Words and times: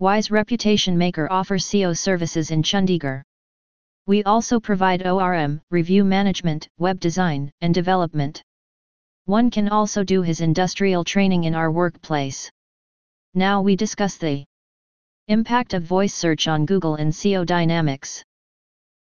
Wise 0.00 0.30
Reputation 0.30 0.96
Maker 0.96 1.30
offers 1.30 1.66
SEO 1.66 1.94
services 1.94 2.50
in 2.50 2.62
Chandigarh. 2.62 3.20
We 4.06 4.24
also 4.24 4.58
provide 4.58 5.06
ORM, 5.06 5.60
review 5.70 6.04
management, 6.04 6.66
web 6.78 6.98
design, 7.00 7.52
and 7.60 7.74
development. 7.74 8.42
One 9.26 9.50
can 9.50 9.68
also 9.68 10.02
do 10.02 10.22
his 10.22 10.40
industrial 10.40 11.04
training 11.04 11.44
in 11.44 11.54
our 11.54 11.70
workplace. 11.70 12.50
Now 13.34 13.60
we 13.60 13.76
discuss 13.76 14.16
the 14.16 14.46
impact 15.28 15.74
of 15.74 15.82
voice 15.82 16.14
search 16.14 16.48
on 16.48 16.64
Google 16.64 16.94
and 16.94 17.12
SEO 17.12 17.44
dynamics. 17.44 18.24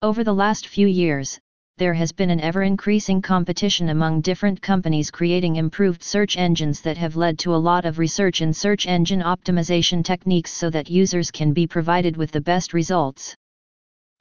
Over 0.02 0.23
the 0.23 0.34
last 0.34 0.66
few 0.66 0.88
years, 0.88 1.38
there 1.77 1.93
has 1.93 2.13
been 2.13 2.29
an 2.29 2.39
ever-increasing 2.39 3.21
competition 3.21 3.89
among 3.89 4.21
different 4.21 4.61
companies 4.61 5.11
creating 5.11 5.57
improved 5.57 6.01
search 6.01 6.37
engines 6.37 6.79
that 6.79 6.95
have 6.95 7.17
led 7.17 7.37
to 7.37 7.53
a 7.53 7.57
lot 7.57 7.83
of 7.83 7.99
research 7.99 8.41
in 8.41 8.53
search 8.53 8.87
engine 8.87 9.21
optimization 9.21 10.01
techniques 10.01 10.51
so 10.51 10.69
that 10.69 10.89
users 10.89 11.31
can 11.31 11.51
be 11.51 11.67
provided 11.67 12.15
with 12.15 12.31
the 12.31 12.39
best 12.39 12.73
results. 12.73 13.35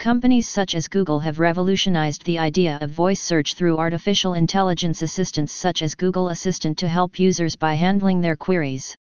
Companies 0.00 0.48
such 0.48 0.74
as 0.74 0.88
Google 0.88 1.20
have 1.20 1.38
revolutionized 1.38 2.24
the 2.24 2.40
idea 2.40 2.76
of 2.80 2.90
voice 2.90 3.20
search 3.20 3.54
through 3.54 3.78
artificial 3.78 4.34
intelligence 4.34 5.02
assistants 5.02 5.52
such 5.52 5.80
as 5.82 5.94
Google 5.94 6.30
Assistant 6.30 6.76
to 6.78 6.88
help 6.88 7.20
users 7.20 7.54
by 7.54 7.74
handling 7.74 8.20
their 8.20 8.34
queries. 8.34 8.96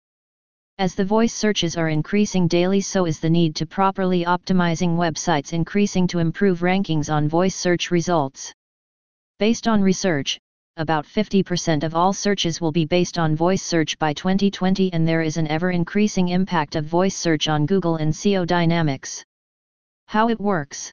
As 0.80 0.96
the 0.96 1.06
voice 1.06 1.36
searches 1.36 1.78
are 1.78 1.90
increasing 1.90 2.48
daily 2.48 2.82
so 2.82 3.06
is 3.06 3.20
the 3.20 3.30
need 3.30 3.56
to 3.58 3.68
properly 3.68 4.26
optimizing 4.26 4.98
websites 4.98 5.54
increasing 5.54 6.08
to 6.08 6.18
improve 6.18 6.62
rankings 6.62 7.14
on 7.14 7.30
voice 7.30 7.56
search 7.56 7.92
results. 7.92 8.52
Based 9.38 9.68
on 9.68 9.84
research, 9.84 10.40
about 10.78 11.06
50% 11.06 11.84
of 11.84 11.94
all 11.94 12.12
searches 12.12 12.60
will 12.60 12.72
be 12.72 12.86
based 12.86 13.20
on 13.20 13.36
voice 13.36 13.62
search 13.62 14.00
by 14.00 14.14
2020 14.14 14.92
and 14.94 15.08
there 15.08 15.22
is 15.22 15.38
an 15.38 15.48
ever-increasing 15.48 16.30
impact 16.30 16.76
of 16.76 16.86
voice 16.86 17.16
search 17.16 17.48
on 17.48 17.68
Google 17.68 17.98
and 17.98 18.12
SEO 18.12 18.48
dynamics. 18.48 19.24
How 20.08 20.30
it 20.30 20.40
works 20.40 20.92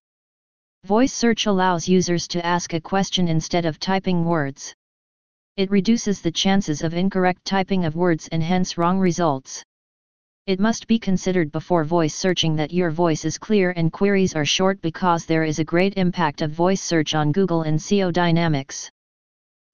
Voice 0.85 1.15
search 1.15 1.47
allows 1.47 1.89
users 1.89 2.29
to 2.29 2.45
ask 2.45 2.75
a 2.75 2.81
question 2.83 3.29
instead 3.29 3.65
of 3.65 3.81
typing 3.81 4.27
words. 4.27 4.75
It 5.57 5.71
reduces 5.71 6.21
the 6.21 6.31
chances 6.31 6.83
of 6.83 6.93
incorrect 6.93 7.47
typing 7.47 7.87
of 7.87 7.97
words 7.97 8.29
and 8.29 8.43
hence 8.43 8.77
wrong 8.77 8.99
results. 8.99 9.65
It 10.51 10.59
must 10.59 10.89
be 10.89 10.99
considered 10.99 11.53
before 11.53 11.85
voice 11.85 12.13
searching 12.13 12.57
that 12.57 12.73
your 12.73 12.91
voice 12.91 13.25
is 13.25 13.39
clear 13.39 13.71
and 13.77 13.93
queries 13.93 14.35
are 14.35 14.45
short 14.45 14.81
because 14.83 15.25
there 15.25 15.45
is 15.45 15.61
a 15.61 15.65
great 15.73 15.95
impact 15.97 16.43
of 16.43 16.51
voice 16.51 16.83
search 16.83 17.15
on 17.15 17.31
Google 17.31 17.63
and 17.63 17.79
SEO 17.79 18.13
dynamics. 18.13 18.91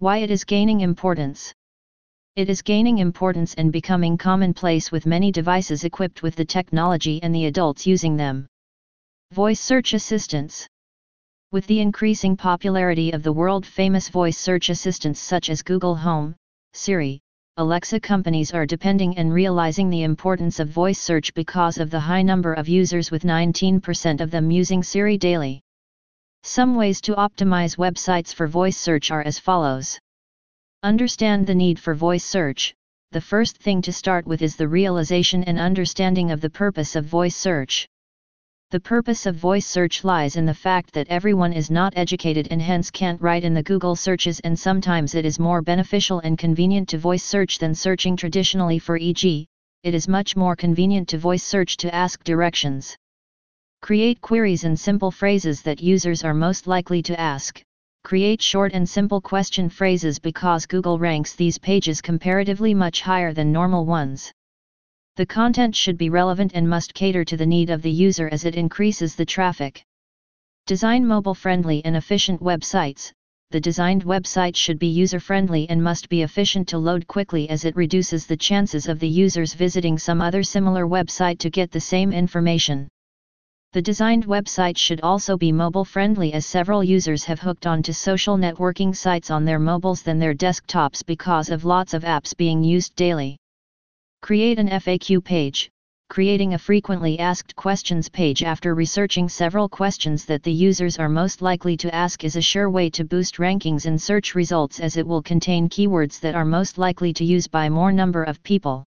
Why 0.01 0.19
it 0.19 0.31
is 0.31 0.45
gaining 0.45 0.83
importance. 0.83 1.51
It 2.35 2.51
is 2.51 2.61
gaining 2.61 2.99
importance 2.99 3.55
and 3.55 3.73
becoming 3.73 4.19
commonplace 4.19 4.93
with 4.93 5.07
many 5.07 5.33
devices 5.33 5.85
equipped 5.85 6.23
with 6.23 6.37
the 6.37 6.45
technology 6.45 7.23
and 7.23 7.35
the 7.35 7.47
adults 7.47 7.87
using 7.87 8.19
them. 8.19 8.47
Voice 9.33 9.61
search 9.61 9.95
assistants. 9.95 10.69
With 11.53 11.67
the 11.69 11.81
increasing 11.81 12.37
popularity 12.37 13.13
of 13.13 13.23
the 13.23 13.33
world-famous 13.33 14.11
voice 14.11 14.37
search 14.37 14.69
assistants 14.69 15.21
such 15.21 15.49
as 15.49 15.63
Google 15.63 15.97
Home, 15.97 16.37
Siri, 16.75 17.23
Alexa 17.59 18.01
companies 18.01 18.53
are 18.53 18.67
depending 18.67 19.17
and 19.17 19.33
realizing 19.33 19.89
the 19.89 20.03
importance 20.03 20.61
of 20.61 20.69
voice 20.69 21.01
search 21.01 21.33
because 21.33 21.79
of 21.79 21.89
the 21.89 22.01
high 22.01 22.21
number 22.21 22.53
of 22.53 22.69
users 22.69 23.11
with 23.11 23.23
19% 23.23 24.21
of 24.21 24.31
them 24.31 24.51
using 24.51 24.83
Siri 24.83 25.17
daily. 25.17 25.63
Some 26.43 26.75
ways 26.75 27.01
to 27.01 27.15
optimize 27.15 27.79
websites 27.79 28.35
for 28.35 28.47
voice 28.47 28.77
search 28.77 29.11
are 29.11 29.23
as 29.23 29.39
follows. 29.39 29.99
Understand 30.83 31.47
the 31.47 31.55
need 31.55 31.79
for 31.79 31.95
voice 31.95 32.27
search. 32.27 32.75
The 33.13 33.23
first 33.23 33.57
thing 33.57 33.81
to 33.83 33.93
start 33.93 34.27
with 34.27 34.43
is 34.43 34.57
the 34.57 34.69
realization 34.69 35.43
and 35.45 35.59
understanding 35.59 36.31
of 36.31 36.43
the 36.43 36.51
purpose 36.51 36.95
of 36.95 37.07
voice 37.07 37.37
search. 37.37 37.89
The 38.73 38.81
purpose 38.81 39.27
of 39.27 39.37
voice 39.37 39.65
search 39.65 40.03
lies 40.03 40.35
in 40.35 40.45
the 40.45 40.53
fact 40.53 40.93
that 40.95 41.07
everyone 41.07 41.53
is 41.53 41.71
not 41.71 41.93
educated 41.95 42.49
and 42.51 42.61
hence 42.61 42.91
can't 42.91 43.23
write 43.23 43.45
in 43.45 43.55
the 43.55 43.63
Google 43.63 43.95
searches 43.95 44.41
and 44.41 44.59
sometimes 44.59 45.15
it 45.15 45.25
is 45.25 45.39
more 45.39 45.63
beneficial 45.63 46.19
and 46.19 46.37
convenient 46.37 46.89
to 46.89 46.99
voice 46.99 47.23
search 47.23 47.61
than 47.61 47.77
searching 47.77 48.17
traditionally 48.17 48.81
for 48.81 48.97
e.g., 48.97 49.47
it 49.85 49.95
is 49.95 50.09
much 50.09 50.35
more 50.35 50.57
convenient 50.57 51.09
to 51.11 51.17
voice 51.17 51.45
search 51.45 51.77
to 51.77 51.95
ask 51.95 52.25
directions. 52.25 52.97
Create 53.83 54.21
queries 54.21 54.65
and 54.65 54.77
simple 54.77 55.13
phrases 55.13 55.63
that 55.63 55.81
users 55.81 56.25
are 56.25 56.35
most 56.35 56.67
likely 56.67 57.03
to 57.03 57.21
ask. 57.21 57.63
Create 58.03 58.43
short 58.43 58.73
and 58.73 58.89
simple 58.89 59.21
question 59.21 59.69
phrases 59.69 60.19
because 60.19 60.67
Google 60.67 60.99
ranks 60.99 61.37
these 61.37 61.57
pages 61.57 62.01
comparatively 62.01 62.75
much 62.75 63.03
higher 63.03 63.33
than 63.33 63.53
normal 63.53 63.87
ones. 63.87 64.33
The 65.17 65.25
content 65.25 65.75
should 65.75 65.97
be 65.97 66.11
relevant 66.11 66.53
and 66.55 66.69
must 66.69 66.93
cater 66.93 67.25
to 67.25 67.39
the 67.39 67.47
need 67.47 67.71
of 67.71 67.81
the 67.81 67.91
user 67.91 68.29
as 68.29 68.45
it 68.45 68.55
increases 68.55 69.15
the 69.15 69.25
traffic. 69.25 69.83
Design 70.67 71.07
mobile-friendly 71.07 71.83
and 71.87 71.97
efficient 71.97 72.43
websites. 72.43 73.13
The 73.51 73.59
designed 73.59 74.05
website 74.05 74.57
should 74.57 74.79
be 74.79 74.89
user-friendly 74.89 75.71
and 75.71 75.83
must 75.83 76.11
be 76.11 76.21
efficient 76.21 76.69
to 76.69 76.77
load 76.77 77.07
quickly 77.07 77.49
as 77.49 77.65
it 77.65 77.77
reduces 77.77 78.27
the 78.27 78.37
chances 78.37 78.89
of 78.89 78.99
the 78.99 79.09
users 79.09 79.55
visiting 79.55 79.97
some 79.99 80.21
other 80.21 80.43
similar 80.43 80.87
website 80.87 81.39
to 81.39 81.49
get 81.49 81.71
the 81.71 81.81
same 81.81 82.13
information. 82.13 82.87
The 83.73 83.81
designed 83.81 84.27
website 84.27 84.77
should 84.77 85.01
also 85.01 85.39
be 85.39 85.51
mobile-friendly 85.51 86.35
as 86.35 86.45
several 86.45 86.85
users 86.85 87.25
have 87.25 87.41
hooked 87.41 87.67
onto 87.67 87.95
social 87.95 88.37
networking 88.37 88.95
sites 88.95 89.31
on 89.31 89.47
their 89.47 89.61
mobiles 89.61 90.03
than 90.03 90.19
their 90.19 90.35
desktops 90.35 91.03
because 91.07 91.49
of 91.49 91.65
lots 91.65 91.95
of 91.95 92.03
apps 92.03 92.37
being 92.37 92.63
used 92.63 92.95
daily. 92.97 93.39
Create 94.23 94.59
an 94.59 94.69
FAQ 94.69 95.23
page. 95.23 95.71
Creating 96.09 96.55
a 96.55 96.59
frequently 96.59 97.19
asked 97.19 97.55
questions 97.55 98.09
page 98.09 98.43
after 98.43 98.75
researching 98.75 99.29
several 99.29 99.69
questions 99.69 100.25
that 100.25 100.43
the 100.43 100.53
users 100.53 100.99
are 100.99 101.09
most 101.09 101.43
likely 101.43 101.77
to 101.77 101.95
ask 101.95 102.25
is 102.25 102.37
a 102.37 102.41
sure 102.41 102.71
way 102.71 102.89
to 102.91 103.05
boost 103.05 103.37
rankings 103.37 103.87
in 103.87 103.99
search 103.99 104.35
results 104.35 104.81
as 104.81 104.97
it 104.97 105.07
will 105.07 105.23
contain 105.23 105.69
keywords 105.69 106.19
that 106.21 106.35
are 106.35 106.45
most 106.45 106.79
likely 106.79 107.13
to 107.13 107.25
use 107.25 107.47
by 107.47 107.69
more 107.69 107.93
number 107.93 108.25
of 108.25 108.43
people. 108.43 108.85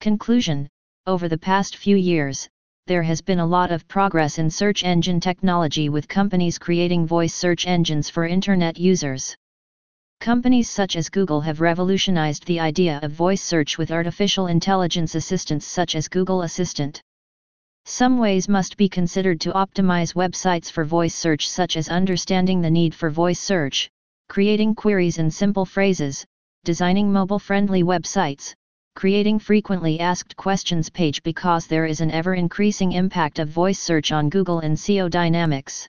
Conclusion 0.00 0.68
Over 1.06 1.28
the 1.28 1.38
past 1.38 1.76
few 1.76 1.96
years, 1.96 2.48
there 2.86 3.02
has 3.02 3.20
been 3.20 3.40
a 3.40 3.46
lot 3.46 3.70
of 3.70 3.86
progress 3.86 4.38
in 4.38 4.48
search 4.48 4.82
engine 4.82 5.20
technology 5.20 5.88
with 5.88 6.08
companies 6.08 6.58
creating 6.58 7.06
voice 7.06 7.34
search 7.34 7.66
engines 7.66 8.08
for 8.08 8.26
Internet 8.26 8.78
users. 8.78 9.36
Companies 10.20 10.68
such 10.68 10.96
as 10.96 11.08
Google 11.08 11.40
have 11.42 11.60
revolutionized 11.60 12.44
the 12.44 12.58
idea 12.58 12.98
of 13.02 13.12
voice 13.12 13.40
search 13.40 13.78
with 13.78 13.92
artificial 13.92 14.48
intelligence 14.48 15.14
assistants 15.14 15.64
such 15.64 15.94
as 15.94 16.08
Google 16.08 16.42
Assistant. 16.42 17.00
Some 17.84 18.18
ways 18.18 18.48
must 18.48 18.76
be 18.76 18.88
considered 18.88 19.40
to 19.42 19.52
optimize 19.52 20.14
websites 20.14 20.72
for 20.72 20.84
voice 20.84 21.14
search 21.14 21.48
such 21.48 21.76
as 21.76 21.88
understanding 21.88 22.60
the 22.60 22.70
need 22.70 22.96
for 22.96 23.10
voice 23.10 23.38
search, 23.38 23.88
creating 24.28 24.74
queries 24.74 25.18
in 25.18 25.30
simple 25.30 25.64
phrases, 25.64 26.26
designing 26.64 27.12
mobile-friendly 27.12 27.84
websites, 27.84 28.52
creating 28.96 29.38
frequently 29.38 30.00
asked 30.00 30.36
questions 30.36 30.90
page 30.90 31.22
because 31.22 31.68
there 31.68 31.86
is 31.86 32.00
an 32.00 32.10
ever-increasing 32.10 32.90
impact 32.90 33.38
of 33.38 33.48
voice 33.48 33.78
search 33.78 34.10
on 34.10 34.28
Google 34.28 34.58
and 34.58 34.76
SEO 34.76 35.08
dynamics. 35.08 35.88